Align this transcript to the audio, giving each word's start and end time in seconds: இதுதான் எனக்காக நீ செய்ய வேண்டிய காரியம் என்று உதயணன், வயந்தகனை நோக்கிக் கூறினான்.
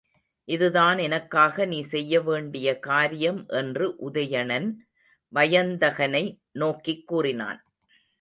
இதுதான் 0.47 0.97
எனக்காக 0.97 1.65
நீ 1.65 1.81
செய்ய 1.81 2.21
வேண்டிய 2.21 2.79
காரியம் 2.79 3.45
என்று 3.47 3.95
உதயணன், 4.11 4.67
வயந்தகனை 5.33 6.23
நோக்கிக் 6.51 7.07
கூறினான். 7.07 7.59